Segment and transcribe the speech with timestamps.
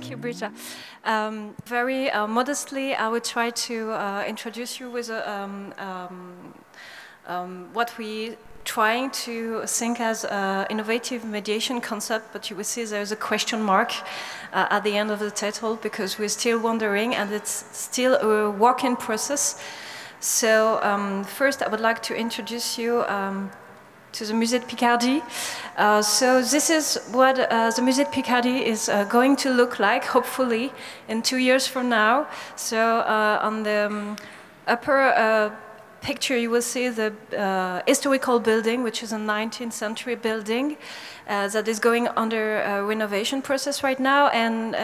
[0.00, 0.50] Thank you, Britta.
[1.04, 6.54] Um, very uh, modestly, I would try to uh, introduce you with a, um, um,
[7.26, 12.82] um what we trying to think as an innovative mediation concept, but you will see
[12.86, 13.92] there's a question mark
[14.54, 18.50] uh, at the end of the title because we're still wondering and it's still a
[18.50, 19.60] work in process.
[20.20, 23.50] So um, first I would like to introduce you um,
[24.12, 25.22] to the Musée de Picardie.
[25.76, 29.78] Uh, so this is what uh, the Musée de Picardie is uh, going to look
[29.78, 30.72] like, hopefully,
[31.08, 32.26] in two years from now.
[32.56, 34.16] So uh, on the um,
[34.66, 35.50] upper uh,
[36.00, 40.76] picture you will see the uh, historical building, which is a 19th century building
[41.26, 44.28] that is going under a renovation process right now.
[44.28, 44.74] And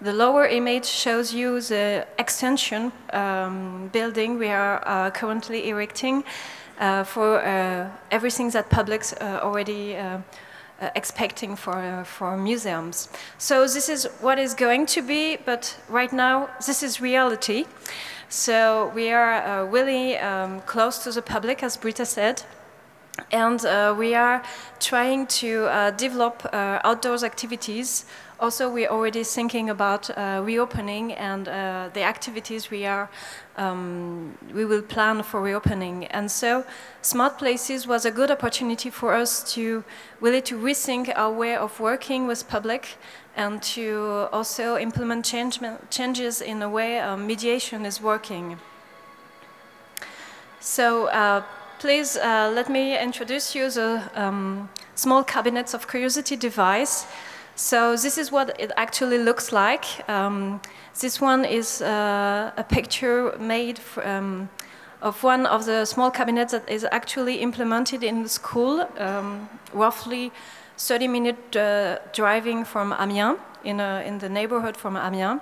[0.00, 6.24] the lower image shows you the extension um, building we are currently erecting.
[6.80, 9.96] Uh, for uh, everything that publics uh, already
[10.96, 13.08] expecting for, for museums.
[13.38, 17.64] So this is what is going to be, but right now this is reality.
[18.28, 22.42] So we are really um, close to the public, as Britta said.
[23.30, 23.62] And
[23.96, 24.42] we are
[24.80, 28.04] trying to develop outdoors activities.
[28.40, 30.10] Also, we're already thinking about
[30.44, 33.08] reopening and the activities we are
[33.56, 36.06] um, we will plan for reopening.
[36.06, 36.64] And so
[37.02, 39.84] Smart Places was a good opportunity for us to
[40.20, 42.96] really to rethink our way of working with public
[43.36, 48.58] and to also implement change, changes in a way um, mediation is working.
[50.60, 51.42] So uh,
[51.78, 57.06] please uh, let me introduce you the um, small cabinets of curiosity device.
[57.56, 59.84] So this is what it actually looks like.
[60.08, 60.60] Um,
[61.00, 64.48] this one is uh, a picture made from,
[65.00, 70.32] of one of the small cabinets that is actually implemented in the school, um, roughly
[70.78, 75.40] 30 minute uh, driving from Amiens, in, a, in the neighborhood from Amiens.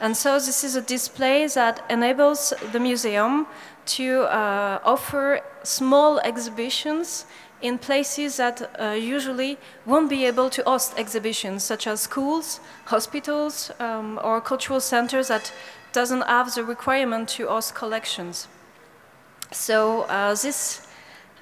[0.00, 3.46] And so this is a display that enables the museum
[3.84, 7.26] to uh, offer small exhibitions
[7.62, 9.56] in places that uh, usually
[9.86, 15.52] won't be able to host exhibitions, such as schools, hospitals, um, or cultural centers that
[15.92, 18.48] doesn't have the requirement to host collections.
[19.52, 20.86] So uh, this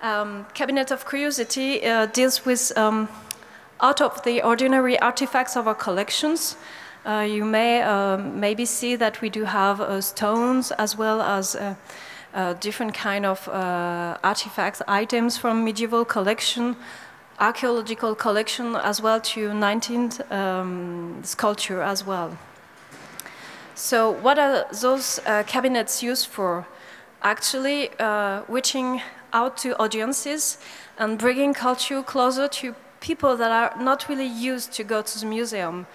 [0.02, 3.08] um, Cabinet of Curiosity uh, deals with um,
[3.80, 6.56] out of the ordinary artifacts of our collections.
[7.06, 11.56] Uh, you may uh, maybe see that we do have uh, stones as well as
[12.34, 16.76] uh, different kind of uh, artifacts, items from medieval collection,
[17.38, 22.36] archaeological collection, as well to 19th um, sculpture as well.
[23.74, 26.66] So what are those uh, cabinets used for?
[27.22, 29.00] Actually, uh, reaching
[29.32, 30.58] out to audiences
[30.98, 35.26] and bringing culture closer to people that are not really used to go to the
[35.26, 35.86] museum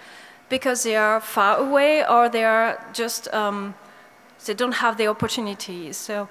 [0.50, 3.74] because they are far away or they are just um,
[4.46, 5.94] they don't have the opportunity.
[5.94, 6.28] So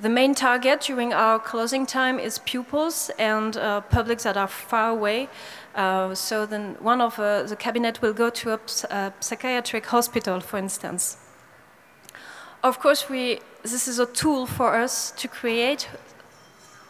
[0.00, 4.90] the main target during our closing time is pupils and uh, publics that are far
[4.90, 5.28] away.
[5.74, 8.60] Uh, so then one of uh, the cabinet will go to a,
[8.90, 11.18] a, psychiatric hospital, for instance.
[12.62, 15.88] Of course, we, this is a tool for us to create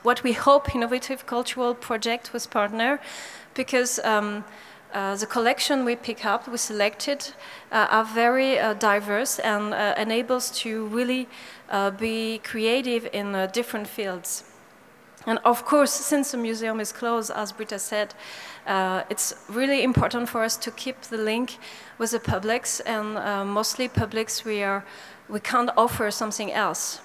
[0.02, 3.00] what we hope innovative cultural project with partner,
[3.54, 4.44] because um,
[4.92, 7.32] uh, the collection we pick up, we selected,
[7.72, 11.28] uh, are very uh, diverse and uh, enables to really
[11.70, 14.44] uh, be creative in different fields.
[15.26, 18.14] And of course, since the museum is closed, as Britta said,
[19.10, 21.58] it's really important for us to keep the link
[21.98, 23.14] with the publics, and
[23.46, 24.82] mostly publics we are
[25.28, 27.00] we can't offer something else.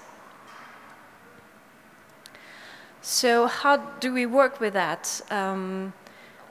[3.01, 5.21] So how do we work with that?
[5.29, 5.93] Um,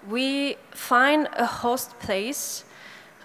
[0.09, 2.65] we find a host place.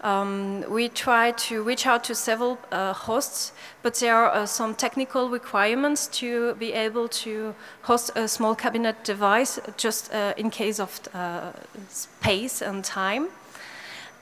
[0.02, 3.52] Um, we try to reach out to several uh, hosts,
[3.84, 9.04] but there are uh, some technical requirements to be able to host a small cabinet
[9.04, 11.52] device just uh, in case of uh,
[11.90, 13.28] space and time.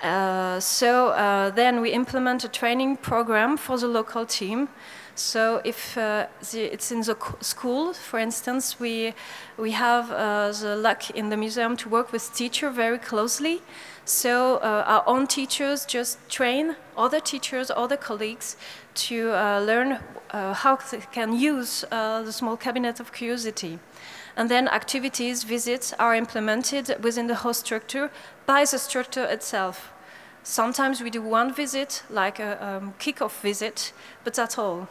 [0.02, 4.70] Uh, so uh, then we implement a training program for the local team
[5.20, 9.14] so if uh, the, it's in the school, for instance, we,
[9.58, 13.62] we have uh, the luck in the museum to work with teacher very closely.
[14.06, 18.56] So uh, our own teachers just train other teachers, other colleagues
[18.96, 19.32] to
[19.66, 20.00] learn
[20.32, 23.80] how they can use the small cabinet of curiosity.
[24.38, 28.12] And then activities, visits are implemented within the host structure
[28.46, 29.92] by the structure itself.
[30.44, 33.92] Sometimes we do one visit, like a um, kick-off visit,
[34.24, 34.88] but that's all.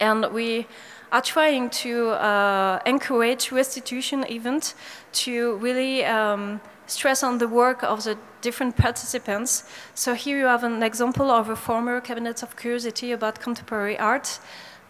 [0.00, 0.66] And we
[1.12, 4.74] are trying to uh, encourage restitution events
[5.12, 9.64] to really um, stress on the work of the different participants.
[9.94, 14.38] So here you have an example of a former cabinet of curiosity about contemporary art.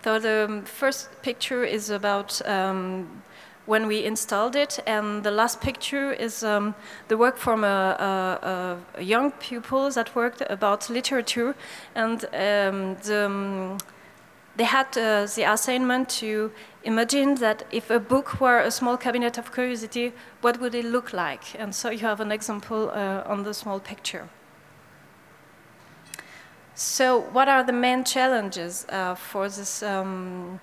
[0.02, 3.22] So the first picture is about um,
[3.66, 6.74] when we installed it, and the last picture is um,
[7.08, 11.54] the work from a, a, a, young pupil that worked about literature,
[11.94, 13.78] and um, the, um,
[14.56, 16.52] they had uh, the assignment to
[16.84, 20.12] imagine that if a book were a small cabinet of curiosity,
[20.42, 21.58] what would it look like?
[21.58, 24.28] And so you have an example uh, on the small picture.
[26.74, 30.60] So what are the main challenges uh, for this um,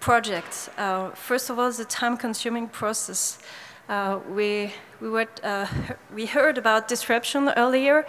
[0.00, 0.70] project?
[0.78, 3.38] Uh, first of all, the time-consuming process.
[3.88, 5.66] Uh, we, we, were, uh,
[6.14, 8.06] we heard about disruption earlier,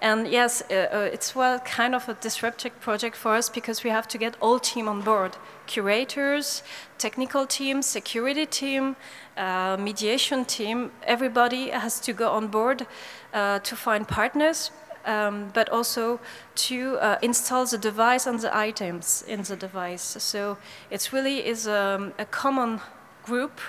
[0.00, 3.90] and yes, uh, uh, it's well kind of a disruptive project for us because we
[3.90, 5.36] have to get all team on board.
[5.66, 6.62] Curators,
[6.98, 8.96] technical team, security team,
[9.36, 12.86] uh, mediation team, everybody has to go on board
[13.32, 14.70] uh, to find partners,
[15.06, 16.20] um, but also
[16.54, 20.16] to uh, install the device and the items in the device.
[20.18, 20.58] So
[20.90, 22.80] it really is um, a common
[23.24, 23.60] group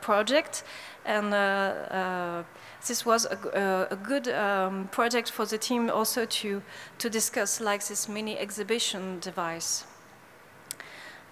[0.00, 0.64] project
[1.04, 2.42] and uh, uh,
[2.86, 6.62] this was a, a good um, project for the team also to,
[6.98, 9.84] to discuss like this mini exhibition device.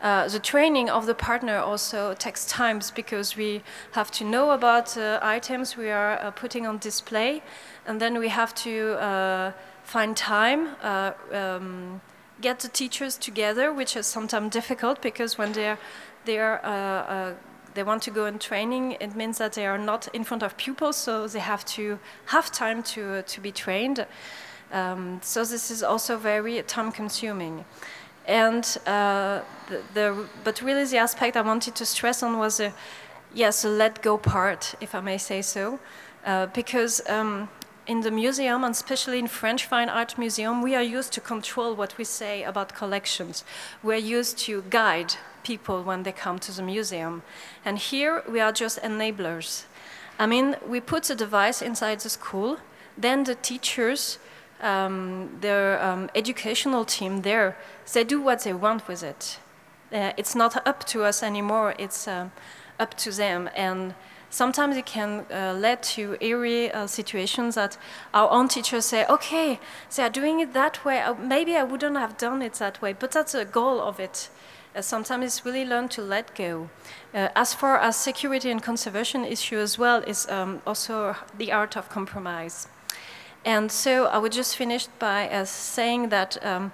[0.00, 4.96] Uh, the training of the partner also takes time because we have to know about
[4.96, 7.42] uh, items we are uh, putting on display
[7.84, 9.52] and then we have to uh,
[9.82, 10.68] find time,
[11.32, 12.00] um,
[12.40, 15.78] get the teachers together, which is sometimes difficult because when they're,
[16.26, 17.34] they're they
[17.82, 20.96] want to go in training, it means that they are not in front of pupils,
[20.96, 24.06] so they have to have time to, uh, to be trained.
[24.72, 27.64] Um, so this is also very time consuming.
[28.26, 32.74] And uh, the, the, but really the aspect I wanted to stress on was a,
[33.34, 35.78] yes, a let go part, if I may say so,
[36.26, 37.48] uh, because um,
[37.86, 41.74] in the museum, and especially in French Fine Art Museum, we are used to control
[41.74, 43.44] what we say about collections.
[43.82, 47.22] We're used to guide people when they come to the museum.
[47.64, 49.64] And here we are just enablers.
[50.18, 52.58] I mean, we put a device inside the school,
[52.96, 54.18] then the teachers,
[54.60, 57.56] um, their um, educational team there,
[57.92, 59.38] they do what they want with it.
[59.92, 62.28] Uh, it's not up to us anymore, it's uh,
[62.80, 63.48] up to them.
[63.54, 63.94] And
[64.30, 67.78] sometimes it can uh, lead to eerie uh, situations that
[68.12, 69.60] our own teachers say, okay,
[69.94, 72.92] they are doing it that way, uh, maybe I wouldn't have done it that way,
[72.92, 74.28] but that's the goal of it.
[74.78, 76.68] Uh, sometimes it's really learn to let go.
[77.12, 81.76] Uh, as far as security and conservation issue as well is um, also the art
[81.76, 82.68] of compromise.
[83.44, 86.70] And so I would just finish by uh, saying that um,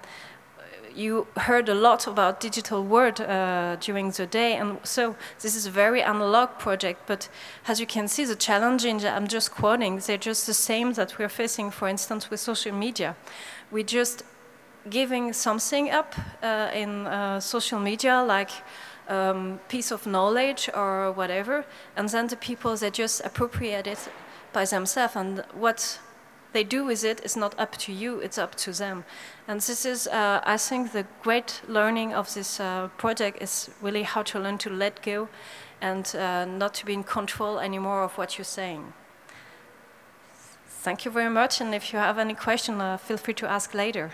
[0.95, 5.67] you heard a lot about digital world uh, during the day, and so this is
[5.67, 7.29] a very analog project, but
[7.67, 11.29] as you can see, the challenges I'm just quoting, they're just the same that we're
[11.31, 13.17] facing, for instance, with social media.
[13.73, 14.25] We just
[14.91, 18.51] giving something up uh, in uh, social media, like
[19.09, 21.65] um, piece of knowledge or whatever,
[21.97, 24.09] and then the people they just appropriate it
[24.53, 25.99] by themselves, and what
[26.53, 29.05] they do with it is not up to you; it's up to them.
[29.49, 34.03] And this is, uh, I think, the great learning of this uh, project is really
[34.03, 35.29] how to learn to let go,
[35.81, 38.93] and uh, not to be in control anymore of what you're saying.
[40.85, 43.75] Thank you very much, and if you have any question, uh, feel free to ask
[43.75, 44.13] later.